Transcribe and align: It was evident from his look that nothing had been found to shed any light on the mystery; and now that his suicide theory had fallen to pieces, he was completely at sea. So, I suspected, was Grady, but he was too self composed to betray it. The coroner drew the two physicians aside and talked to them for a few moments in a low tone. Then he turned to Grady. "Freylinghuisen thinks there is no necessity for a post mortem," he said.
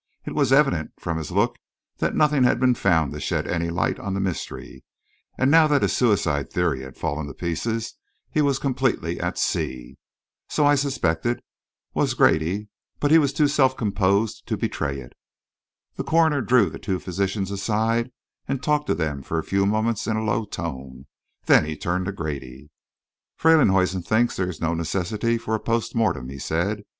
It 0.25 0.33
was 0.33 0.51
evident 0.51 0.93
from 0.99 1.19
his 1.19 1.29
look 1.29 1.57
that 1.99 2.15
nothing 2.15 2.41
had 2.43 2.59
been 2.59 2.73
found 2.73 3.13
to 3.13 3.19
shed 3.19 3.45
any 3.47 3.69
light 3.69 3.99
on 3.99 4.15
the 4.15 4.19
mystery; 4.19 4.83
and 5.37 5.51
now 5.51 5.67
that 5.67 5.83
his 5.83 5.93
suicide 5.93 6.51
theory 6.51 6.81
had 6.81 6.97
fallen 6.97 7.27
to 7.27 7.35
pieces, 7.35 7.99
he 8.31 8.41
was 8.41 8.57
completely 8.57 9.19
at 9.19 9.37
sea. 9.37 9.99
So, 10.49 10.65
I 10.65 10.73
suspected, 10.73 11.43
was 11.93 12.15
Grady, 12.15 12.69
but 12.99 13.11
he 13.11 13.19
was 13.19 13.31
too 13.31 13.47
self 13.47 13.77
composed 13.77 14.47
to 14.47 14.57
betray 14.57 14.99
it. 14.99 15.13
The 15.97 16.03
coroner 16.03 16.41
drew 16.41 16.71
the 16.71 16.79
two 16.79 16.97
physicians 16.99 17.51
aside 17.51 18.11
and 18.47 18.63
talked 18.63 18.87
to 18.87 18.95
them 18.95 19.21
for 19.21 19.37
a 19.37 19.43
few 19.43 19.67
moments 19.67 20.07
in 20.07 20.17
a 20.17 20.23
low 20.25 20.45
tone. 20.45 21.05
Then 21.45 21.63
he 21.65 21.77
turned 21.77 22.05
to 22.07 22.11
Grady. 22.11 22.71
"Freylinghuisen 23.37 24.01
thinks 24.03 24.35
there 24.35 24.49
is 24.49 24.59
no 24.61 24.73
necessity 24.73 25.37
for 25.37 25.53
a 25.53 25.59
post 25.59 25.93
mortem," 25.93 26.27
he 26.29 26.39
said. 26.39 26.85